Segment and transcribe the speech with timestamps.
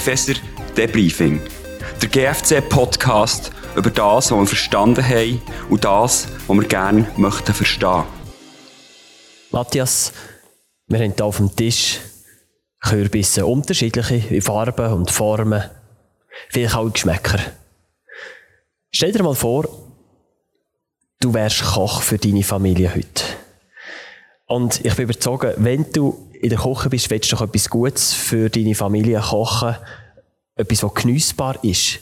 [0.00, 0.32] Epheser
[0.78, 1.42] Debriefing.
[2.00, 8.04] Der GFC-Podcast über das, was wir verstanden haben und das, was wir gerne möchten verstehen.
[9.50, 10.14] Matthias,
[10.86, 12.00] wir haben hier auf dem Tisch
[12.80, 15.64] Kürbisse, unterschiedliche Farben und Formen,
[16.48, 17.38] vielleicht auch Geschmäcker.
[18.92, 19.68] Stell dir mal vor,
[21.20, 23.29] du wärst Koch für deine Familie heute.
[24.50, 28.12] Und ich bin überzeugt, wenn du in der Küche bist, willst du doch etwas Gutes
[28.12, 29.76] für deine Familie kochen,
[30.56, 32.00] etwas, was geniessbar ist.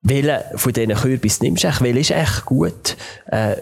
[0.00, 1.68] Welchen von diesen Kürbissen nimmst du?
[1.80, 2.96] Welcher ist echt gut,
[3.26, 3.56] äh,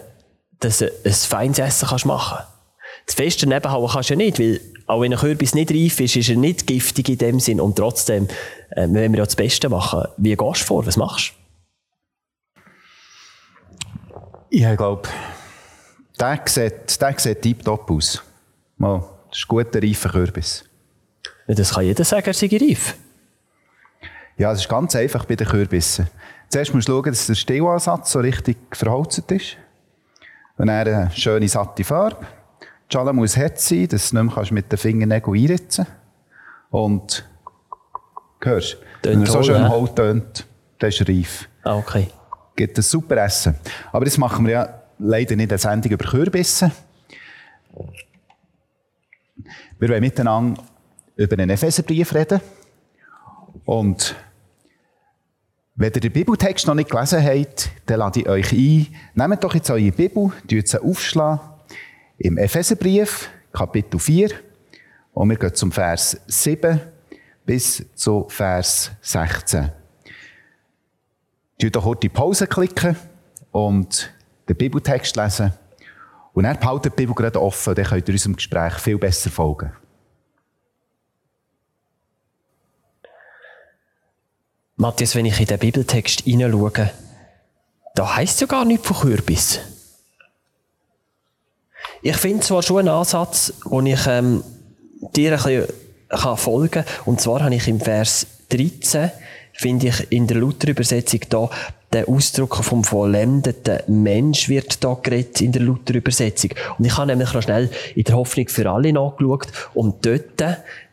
[0.61, 3.07] dass du ein feines Essen kannst machen kannst?
[3.07, 5.99] Das Fest daneben hauen kannst du ja nicht, weil auch wenn ein Kürbis nicht reif
[5.99, 7.59] ist, ist er nicht giftig in dem Sinn.
[7.59, 8.29] Und trotzdem,
[8.69, 10.85] äh, wenn wir ja das Beste machen, wie gehst du vor?
[10.85, 12.61] Was machst du?
[14.49, 15.09] Ich glaube,
[16.23, 18.23] der sieht, der sieht tiptop aus.
[18.77, 19.03] Mal.
[19.29, 20.63] Das ist ein guter, reifer Kürbis.
[21.47, 22.95] Das kann jeder sagen, er sei reif.
[24.37, 26.07] Ja, es ist ganz einfach bei den Kürbissen.
[26.49, 29.57] Zuerst musst du schauen, dass der Stillansatz so richtig verholzt ist.
[30.57, 32.25] Und dann eine schöne, satte Farbe.
[32.61, 35.87] Die Schale muss hart sein, dass du nicht mehr mit den Fingernägeln einritzen
[36.69, 37.27] Und,
[38.41, 39.69] hörst du, wenn er so schön ja.
[39.69, 40.45] holt tönt,
[40.79, 41.49] dann ist er reif.
[41.63, 42.07] Ah, okay.
[42.55, 43.55] Gibt ein super Essen.
[43.91, 46.71] Aber das machen wir ja leider nicht eine Sendung über Kürbisse.
[49.79, 50.63] Wir wollen miteinander
[51.15, 52.41] über einen Epheserbrief reden.
[53.65, 54.15] Und
[55.75, 59.55] wenn ihr den Bibeltext noch nicht gelesen habt, dann lade ich euch ein, nehmt doch
[59.55, 61.39] jetzt eure Bibel, tut sie aufschlagen,
[62.17, 64.29] im Epheserbrief, Kapitel 4,
[65.13, 66.79] und wir gehen zum Vers 7
[67.45, 69.71] bis zu Vers 16.
[71.59, 72.95] Tut doch kurz die Pause klicken
[73.51, 74.13] und
[74.47, 75.53] den Bibeltext lesen.
[76.33, 79.71] Und er behaltet die Bibel gerade offen, dann könnt ihr unserem Gespräch viel besser folgen.
[84.75, 86.91] Matthias, wenn ich in den Bibeltext hineinschaue,
[87.95, 89.59] da heisst es ja gar nichts von Kürbis.
[92.01, 94.43] Ich finde zwar schon einen Ansatz, wo ich ähm,
[95.15, 95.67] dir ein bisschen
[96.09, 96.85] kann folgen kann.
[97.05, 99.11] Und zwar habe ich im Vers 13,
[99.53, 101.49] finde ich in der Luther-Übersetzung da,
[101.93, 106.51] der Ausdruck vom vollendeten Mensch wird da geredet in der Luther-Übersetzung.
[106.77, 110.43] Und ich habe nämlich noch schnell in der Hoffnung für alle nachgeschaut und dort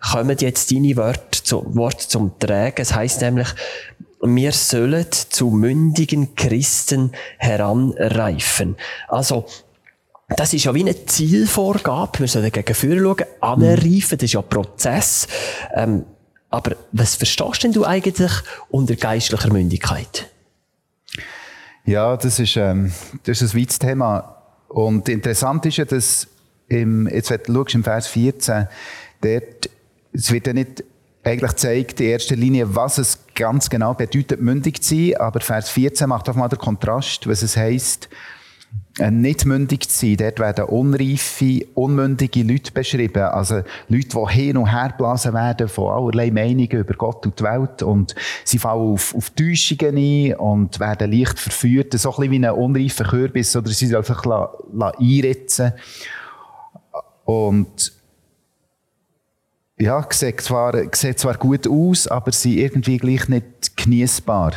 [0.01, 2.83] kommen jetzt deine Worte, zu, Worte zum Tragen.
[2.83, 3.49] Es heisst nämlich,
[4.23, 8.77] wir sollen zu mündigen Christen heranreifen.
[9.09, 9.47] Also,
[10.29, 12.21] das ist ja wie eine Zielvorgabe.
[12.21, 14.19] Wir sollen gegen Führer schauen, anreifen.
[14.19, 15.27] Das ist ja ein Prozess.
[15.75, 16.05] Ähm,
[16.51, 18.31] aber was verstehst denn du eigentlich
[18.71, 20.30] unter geistlicher Mündigkeit?
[21.85, 22.93] Ja, das ist, ähm,
[23.25, 24.37] das ist ein weites Thema.
[24.69, 26.29] Und interessant ist ja, dass
[26.69, 28.69] im, jetzt, wenn du im Vers 14,
[29.21, 29.71] dort,
[30.13, 30.85] es wird ja nicht
[31.23, 35.69] eigentlich zeigt in erster Linie, was es ganz genau bedeutet, mündig zu sein, aber Vers
[35.71, 38.40] 14 macht auch mal den Kontrast, was es heisst, äh,
[39.09, 40.17] nicht mündig zu sein.
[40.17, 43.23] Dort werden unreife, unmündige Leute beschrieben.
[43.23, 47.45] Also Leute, die hin und her geblasen werden von allerlei Meinungen über Gott und die
[47.45, 47.83] Welt.
[47.83, 48.15] Und
[48.45, 51.93] sie fallen auf, auf Täuschungen ein und werden leicht verführt.
[51.95, 53.57] So ein bisschen wie ein unreifer Kürbis.
[53.57, 55.73] Oder sie sich einritzen
[57.25, 57.93] Und
[59.79, 64.53] ja, sieht zwar, sieht zwar gut aus, aber sind irgendwie gleich nicht genießbar.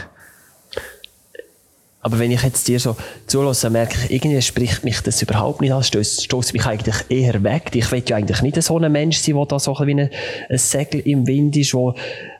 [2.04, 2.98] Aber wenn ich jetzt dir so
[3.28, 7.72] zulasse, merke ich, irgendwie spricht mich das überhaupt nicht an, stößt mich eigentlich eher weg.
[7.74, 10.10] Ich will ja eigentlich nicht so ein Mensch sein, der da so ein, wie ein,
[10.58, 11.96] Segel im Wind ist, wo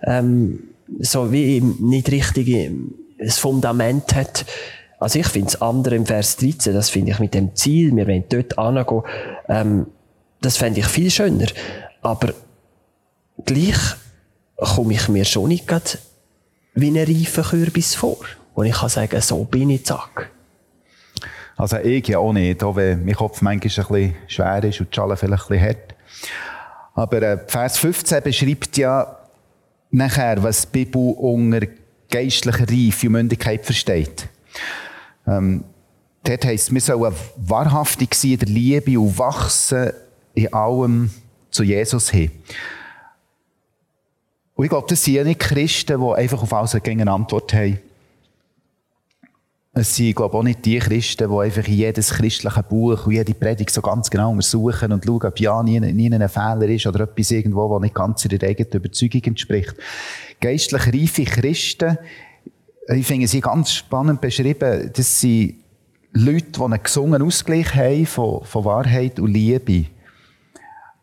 [0.06, 0.60] ähm,
[1.00, 2.94] so wie nicht richtig ein
[3.30, 4.46] Fundament hat.
[5.00, 8.06] Also ich finde das andere im Vers 13, das finde ich mit dem Ziel, wir
[8.06, 9.02] wollen dort hingehen,
[9.48, 9.88] ähm,
[10.42, 11.48] das fände ich viel schöner.
[12.02, 12.34] Aber
[13.46, 13.80] gleich
[14.58, 16.00] komme ich mir schon nicht
[16.76, 18.18] wie ein reifer Kürbis vor
[18.56, 20.32] wo ich kann sagen, so bin ich, zack.
[21.56, 24.90] Also ich ja auch nicht, auch wenn mein Kopf manchmal ein bisschen schwer ist und
[24.90, 25.96] die Schale vielleicht ein bisschen hart.
[26.96, 29.18] Aber äh, Vers 15 beschreibt ja
[29.92, 31.68] nachher, was die Bibel unter
[32.10, 34.28] geistlicher Reife und Mündigkeit versteht.
[35.28, 35.64] Ähm,
[36.24, 39.92] dort heisst, wir sollen wahrhaftig sein in der Liebe und wachsen
[40.34, 41.12] in allem
[41.50, 42.32] zu Jesus hin.
[44.56, 47.80] Und ich glaube, das sind ja nicht Christen, die einfach auf alles eine Antwort haben.
[49.76, 53.34] Es sind, glaube ich, auch nicht die Christen, die einfach jedes christliche Buch und jede
[53.34, 57.06] Predigt so ganz genau untersuchen und schauen, ob ja nie, nie ein Fehler ist oder
[57.06, 59.74] etwas irgendwo, was nicht ganz ihrer eigenen Überzeugung entspricht.
[60.40, 61.98] Geistlich reife Christen,
[62.88, 65.56] ich finde sie ganz spannend beschrieben, das sind
[66.12, 69.86] Leute, die einen gesungenen Ausgleich haben von, von Wahrheit und Liebe.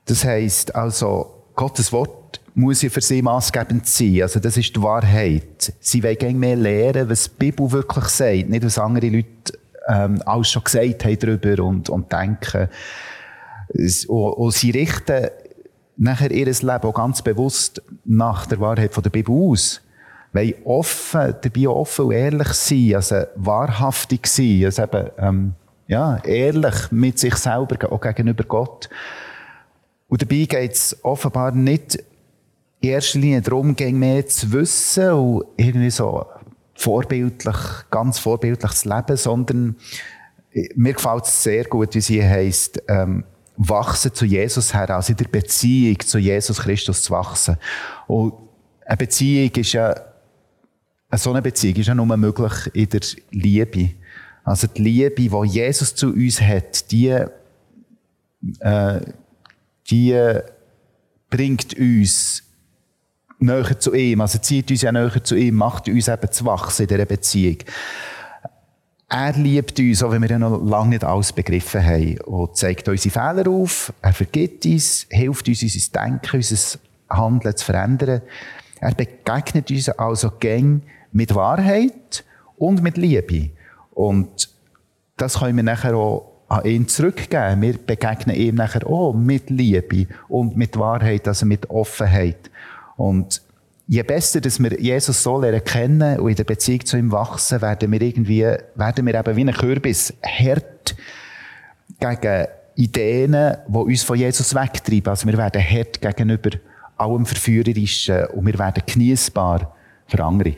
[0.04, 2.19] Das heisst also, Gottes Wort
[2.54, 4.22] muss ja für sie maßgebend sein.
[4.22, 5.72] Also das ist die Wahrheit.
[5.80, 10.50] Sie wollen mehr lernen, was die Bibel wirklich sagt, nicht was andere Leute ähm, alles
[10.50, 12.68] schon gesagt haben darüber und, und denken.
[13.68, 15.28] Und, und sie richten
[15.96, 19.80] nachher ihr Leben auch ganz bewusst nach der Wahrheit von der Bibel aus.
[20.32, 25.52] Weil offen, dabei offen und ehrlich sein, also wahrhaftig sein, also eben, ähm,
[25.88, 28.88] ja, ehrlich mit sich selber, auch gegenüber Gott.
[30.08, 31.98] Und dabei geht es offenbar nicht
[32.80, 36.26] in erster Linie darum, mehr zu wissen und irgendwie so
[36.74, 37.56] vorbildlich,
[37.90, 39.76] ganz vorbildlich zu leben, sondern
[40.52, 43.24] äh, mir gefällt es sehr gut, wie sie heißt, ähm,
[43.56, 47.58] wachsen zu Jesus her, also in der Beziehung zu Jesus Christus zu wachsen.
[48.06, 48.32] Und
[48.86, 49.94] eine Beziehung ist ja,
[51.12, 53.00] so eine Beziehung ist ja nur möglich in der
[53.30, 53.90] Liebe.
[54.42, 57.14] Also die Liebe, die Jesus zu uns hat, die,
[58.60, 59.00] äh,
[59.90, 60.38] die
[61.28, 62.42] bringt uns
[63.40, 66.82] näher zu ihm, also zieht uns ja näher zu ihm, macht uns eben zu wachsen
[66.82, 67.58] in dieser Beziehung.
[69.08, 73.12] Er liebt uns, auch wenn wir noch lange nicht alles begriffen haben, und zeigt unsere
[73.12, 76.78] Fehler auf, er vergibt uns, hilft uns, unser Denken, unser
[77.08, 78.22] Handeln zu verändern.
[78.80, 80.82] Er begegnet uns also gäng
[81.12, 82.24] mit Wahrheit
[82.56, 83.50] und mit Liebe.
[83.90, 84.48] Und
[85.16, 87.62] das können wir nachher auch an ihn zurückgeben.
[87.62, 92.50] Wir begegnen ihm nachher auch mit Liebe und mit Wahrheit, also mit Offenheit.
[93.00, 93.40] Und
[93.86, 97.62] je besser, dass wir Jesus so lernen kennen und in der Beziehung zu ihm wachsen,
[97.62, 98.42] werden wir irgendwie,
[98.74, 100.94] werden wir eben wie ein Kürbis hart
[101.98, 105.08] gegen Ideen, die uns von Jesus wegtreiben.
[105.08, 106.50] Also wir werden hart gegenüber
[106.98, 109.74] allem Verführerischen und wir werden genießbar
[110.06, 110.56] für andere.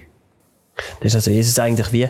[0.98, 2.08] Das ist also Jesus eigentlich wie,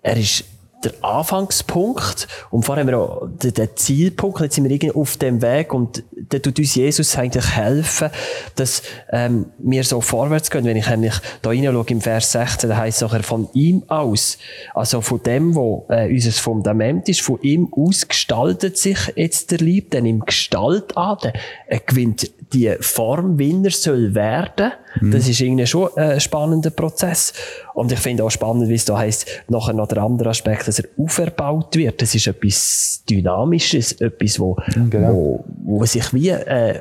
[0.00, 0.44] er ist
[0.86, 4.40] der Anfangspunkt und vor allem auch der, der Zielpunkt.
[4.40, 8.10] Jetzt sind wir irgendwie auf dem Weg und da tut uns Jesus eigentlich helfen,
[8.54, 10.64] dass ähm, wir so vorwärts gehen.
[10.64, 14.38] Wenn ich eigentlich da reinschaue im Vers 16, da heißt es nachher von ihm aus,
[14.74, 19.58] also von dem, wo äh, unser Fundament ist, von ihm aus gestaltet sich jetzt der
[19.58, 21.18] Lieb, dann im Gestalt an,
[21.66, 24.72] er gewinnt die Form, wie er soll werden.
[25.00, 25.10] Mhm.
[25.10, 27.32] Das ist irgendwie schon ein spannender Prozess.
[27.76, 30.78] Und ich finde auch spannend, wie es da heisst, nachher noch der andere Aspekt, dass
[30.78, 32.00] er auferbaut wird.
[32.00, 34.56] Das ist etwas Dynamisches, etwas, wo,
[34.88, 35.12] genau.
[35.12, 36.80] wo, wo sich wie äh,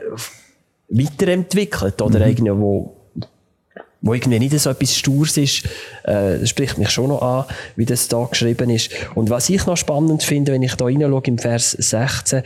[0.88, 2.26] weiterentwickelt oder mhm.
[2.26, 2.96] irgendwie, wo
[4.02, 5.64] wo irgendwie nicht so etwas Stures ist,
[6.04, 7.46] äh, spricht mich schon noch an,
[7.76, 8.92] wie das da geschrieben ist.
[9.16, 12.44] Und was ich noch spannend finde, wenn ich da reinschaue im Vers 16,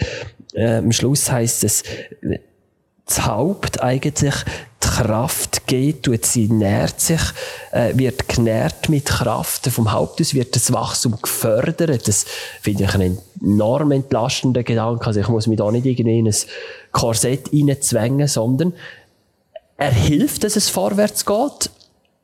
[0.54, 1.84] äh, am Schluss heißt es,
[3.06, 4.36] das Haupt eigentlich
[5.00, 7.22] Kraft geht, tut sie nährt sich,
[7.72, 9.66] äh, wird genährt mit Kraft.
[9.68, 12.06] Vom Haupt aus wird das Wachstum gefördert.
[12.06, 12.26] Das
[12.62, 15.08] finde ich einen enorm entlastenden Gedanke.
[15.08, 16.36] Also ich muss mich da nicht irgendwie in ein
[16.92, 18.74] Korsett reinzwängen, sondern
[19.78, 21.70] er hilft, dass es vorwärts geht.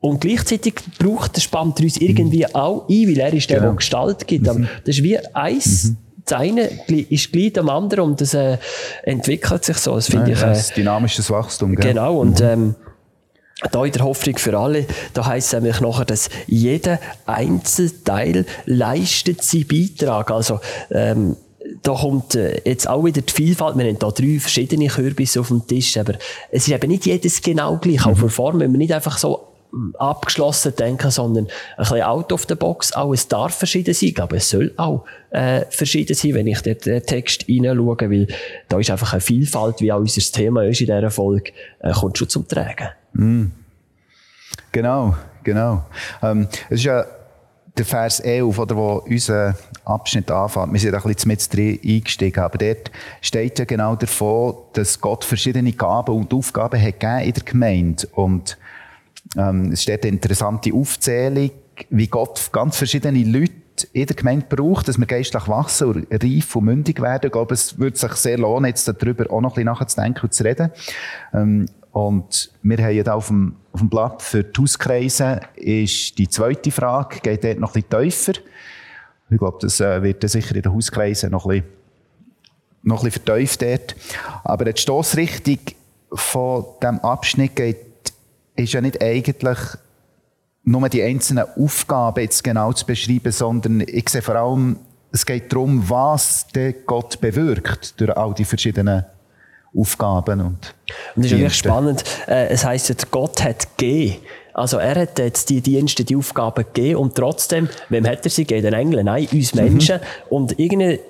[0.00, 3.70] Und gleichzeitig braucht der spannt uns irgendwie auch ein, weil er ist der, genau.
[3.70, 4.46] der Gestalt gibt.
[4.46, 5.84] Aber das ist wie eins.
[5.84, 5.96] Mhm
[6.26, 8.58] das eine ist gleich am anderen und das äh,
[9.04, 9.94] entwickelt sich so.
[9.94, 10.42] Das finde ja, ich.
[10.42, 11.94] Äh, das dynamisches Wachstum, gell?
[11.94, 12.18] Genau.
[12.18, 12.46] Und, mhm.
[12.46, 12.74] ähm,
[13.72, 14.84] da in der Hoffnung für alle,
[15.14, 20.30] da heißt es nämlich nachher, dass jeder Einzelteil leistet seinen Beitrag.
[20.30, 21.36] Also, ähm,
[21.82, 23.76] da kommt äh, jetzt auch wieder die Vielfalt.
[23.76, 26.14] Wir haben da drei verschiedene Kürbisse auf dem Tisch, aber
[26.50, 28.04] es ist eben nicht jedes genau gleich.
[28.04, 28.12] Mhm.
[28.12, 29.45] Auch von Form, wenn man nicht einfach so
[29.98, 32.92] abgeschlossen denken, sondern ein bisschen out of the box.
[32.92, 36.78] Auch es darf verschieden sein, aber es soll auch äh, verschieden sein, wenn ich den,
[36.78, 38.26] den Text hineinschaue, weil
[38.68, 42.18] da ist einfach eine Vielfalt, wie auch unser Thema ist in dieser Folge, äh, kommt
[42.18, 42.88] schon zum Tragen.
[43.12, 43.46] Mm.
[44.72, 45.84] Genau, genau.
[46.22, 47.04] Ähm, es ist ja
[47.76, 49.54] der Vers 11, oder, wo unser
[49.84, 50.72] Abschnitt anfängt.
[50.72, 55.24] Wir sind ein bisschen mit drin eingestiegen, aber dort steht ja genau davon, dass Gott
[55.24, 58.06] verschiedene Gaben und Aufgaben hat gegeben in der Gemeinde.
[58.12, 58.56] Und
[59.36, 61.50] ähm, es steht eine interessante Aufzählung,
[61.90, 63.52] wie Gott ganz verschiedene Leute
[63.92, 67.26] in der Gemeinde braucht, dass wir geistlich wachsen und reif und mündig werden.
[67.26, 70.32] Ich glaube, es würde sich sehr lohnen, jetzt darüber auch noch ein bisschen nachzudenken und
[70.32, 70.70] zu reden.
[71.34, 76.28] Ähm, und wir haben ja auf dem, auf dem Blatt für die Hauskreise ist die
[76.28, 78.40] zweite Frage, geht dort noch ein bisschen tiefer.
[79.30, 81.72] Ich glaube, das äh, wird sicher in den Hauskreisen noch ein bisschen,
[82.82, 83.96] noch ein bisschen vertieft dort.
[84.44, 85.58] Aber die Stossrichtung
[86.12, 87.85] von diesem Abschnitt geht
[88.56, 89.58] ist ja nicht eigentlich
[90.64, 94.78] nur die einzelnen Aufgaben jetzt genau zu beschreiben, sondern ich sehe vor allem,
[95.12, 99.04] es geht darum, was der Gott bewirkt durch all die verschiedenen
[99.76, 100.74] Aufgaben und.
[101.14, 102.04] Und das ist wirklich spannend.
[102.26, 104.16] Äh, es heisst jetzt, Gott hat gegeben.
[104.54, 108.44] Also er hat jetzt die Dienste, die Aufgaben gegeben und trotzdem, wem hat er sie
[108.44, 108.62] gegeben?
[108.62, 109.04] Den Engeln?
[109.04, 109.62] Nein, uns mhm.
[109.62, 109.96] Menschen.
[109.96, 110.02] Mhm.
[110.30, 111.00] Und irgendwie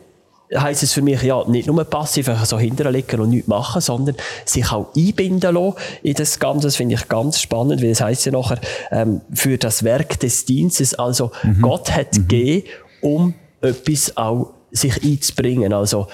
[0.55, 4.17] heisst es für mich ja nicht nur passiv einfach so hinterlegen und nichts machen, sondern
[4.45, 6.69] sich auch einbinden lassen in das Ganze.
[6.69, 8.61] Das finde ich ganz spannend, weil es heisst ja nachher
[8.91, 10.95] ähm, für das Werk des Dienstes.
[10.95, 11.63] Also mhm.
[11.63, 12.29] Gott hat mhm.
[12.29, 12.69] gegeben,
[13.01, 15.73] um etwas auch sich einzubringen.
[15.73, 16.07] Also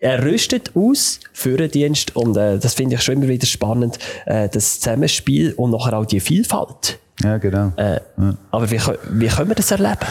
[0.00, 3.98] er rüstet aus für den Dienst und äh, das finde ich schon immer wieder spannend,
[4.26, 6.98] äh, das Zusammenspiel und nachher auch die Vielfalt.
[7.22, 7.72] Ja, genau.
[7.76, 8.34] Äh, ja.
[8.50, 10.06] Aber wie, wie können wir das erleben?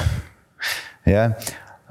[1.06, 1.36] Ja,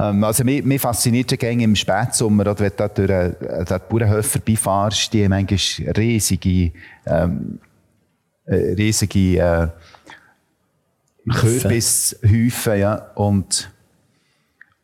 [0.04, 4.26] also mich, mich fasziniert die Gänge im Spätsommer, oder wenn du durch den äh, Bauernhof
[4.26, 6.72] vorbeifahrst, die manchmal riesige,
[7.06, 7.58] ähm,
[8.46, 9.68] äh, riesige äh,
[11.30, 13.70] Kürbishäufen, ja, und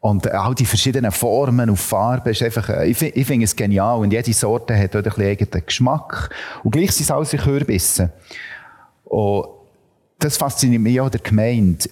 [0.01, 3.99] und auch die verschiedenen Formen und Farben ist einfach, äh, ich, ich finde es genial.
[3.99, 6.31] Und jede Sorte hat auch ein bisschen eigenen Geschmack.
[6.65, 8.11] Und gleich sind es alles Kürbisse.
[9.05, 9.47] Und
[10.19, 11.91] das fasziniert mich auch der Gemeinde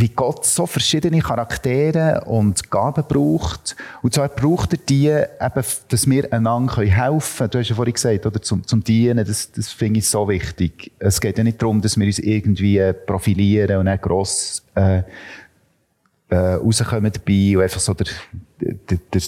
[0.00, 3.74] wie Gott so verschiedene Charaktere und Gaben braucht.
[4.00, 7.50] Und zwar braucht er die, eben, dass wir einander helfen können.
[7.50, 10.92] Du hast ja vorhin gesagt, oder, zum, zum Dienen, das, das finde ich so wichtig.
[11.00, 15.02] Es geht ja nicht darum, dass wir uns irgendwie profilieren und dann gross, äh,
[16.28, 18.06] äh, rauskommen dabei und einfach so der,
[18.60, 19.20] der, der, der,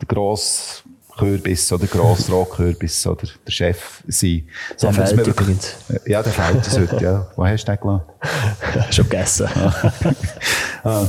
[0.00, 0.84] der grosse
[1.16, 4.48] Kürbis oder Grossrotkürbis oder der Chef sein.
[4.80, 5.76] Der fehlt wirklich, übrigens.
[6.06, 7.26] Ja, der fehlt es heute, ja.
[7.36, 8.02] Wo hast du den gelassen?
[8.90, 9.48] Schon gegessen.
[10.84, 11.06] ah.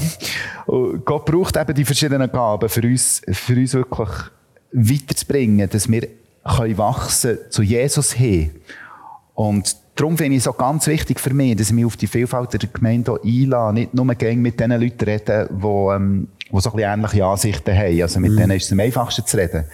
[0.68, 4.10] Gott braucht eben die verschiedenen Gaben für uns, für uns wirklich
[4.72, 6.08] weiterzubringen, dass wir
[6.44, 8.52] können wachsen zu Jesus hin.
[9.34, 12.08] Und darum finde ich es auch ganz wichtig für mich, dass ich mich auf die
[12.08, 13.74] Vielfalt der Gemeinde einlasse.
[13.74, 18.02] Nicht nur mit den Leuten reden, die, ähm, die so ein bisschen ähnliche Ansichten haben.
[18.02, 18.38] Also mit mhm.
[18.38, 19.66] denen ist es am einfachsten zu reden.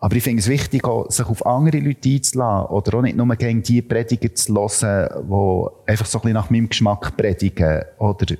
[0.00, 3.26] Aber ich finde es wichtig, auch, sich auf andere Leute einzulassen oder auch nicht nur
[3.34, 7.82] gegen die Prediger zu hören, die einfach so ein bisschen nach meinem Geschmack predigen.
[7.98, 8.36] Oder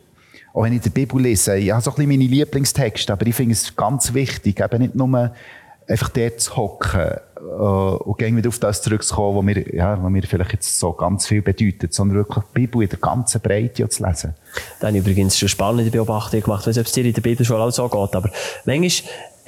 [0.54, 3.34] auch wenn ich die Bibel lese, ich habe so ein bisschen meine Lieblingstexte, aber ich
[3.34, 5.32] finde es ganz wichtig, eben nicht nur
[5.88, 10.10] einfach dort zu hocken äh, und gegen wieder auf das zurückzukommen, was mir, ja, was
[10.10, 13.88] mir vielleicht jetzt so ganz viel bedeutet, sondern wirklich die Bibel in der ganzen Breite
[13.88, 14.34] zu lesen.
[14.80, 17.60] Da habe ich übrigens schon spannende Beobachtungen gemacht, weil es dir in der Bibel schon
[17.60, 18.30] auch so geht, aber
[18.64, 18.90] manchmal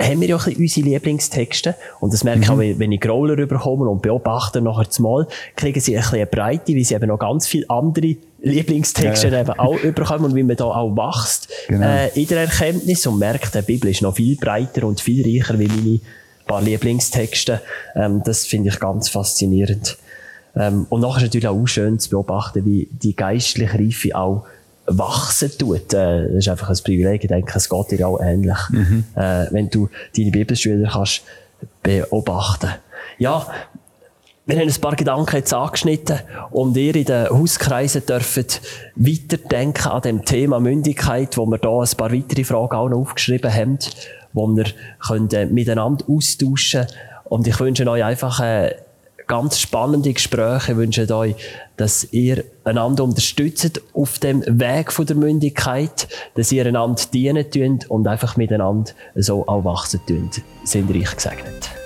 [0.00, 1.74] haben wir ja ein unsere Lieblingstexte.
[2.00, 2.54] Und das merke ich mhm.
[2.54, 6.74] auch, wenn ich Growler rüberkomme und beobachte nachher zumal, kriegen sie ein bisschen eine Breite,
[6.74, 9.40] weil sie eben noch ganz viele andere Lieblingstexte ja.
[9.42, 11.86] eben auch überkommen und wie man da auch wächst genau.
[11.86, 15.58] äh, in der Erkenntnis und merkt, die Bibel ist noch viel breiter und viel reicher
[15.58, 16.00] wie meine
[16.50, 17.62] paar Lieblingstexte.
[17.94, 19.96] Ähm, das finde ich ganz faszinierend.
[20.56, 24.46] Ähm, und nachher ist natürlich auch schön zu beobachten, wie die geistliche Reife auch
[24.86, 25.94] wachsen tut.
[25.94, 27.22] Äh, das ist einfach ein Privileg.
[27.22, 28.58] Ich denke, es geht dir auch ähnlich.
[28.70, 29.04] Mhm.
[29.14, 31.22] Äh, wenn du deine Bibelschüler kannst
[31.82, 32.70] beobachten.
[33.18, 33.46] Ja,
[34.46, 36.18] wir haben ein paar Gedanken jetzt angeschnitten
[36.50, 38.60] und ihr in den Hauskreisen dürft
[38.96, 43.52] weiterdenken an dem Thema Mündigkeit, wo wir da ein paar weitere Fragen auch noch aufgeschrieben
[43.52, 43.78] haben
[44.32, 44.66] wo wir
[45.06, 46.86] können, äh, miteinander austauschen
[47.24, 48.74] Und ich wünsche euch einfach äh,
[49.26, 50.72] ganz spannende Gespräche.
[50.72, 51.36] Ich wünsche euch,
[51.76, 57.88] dass ihr einander unterstützt auf dem Weg von der Mündigkeit, dass ihr einander dienen tut
[57.88, 60.42] und einfach miteinander so auch wachsen tut.
[60.64, 61.79] Sind reich gesegnet.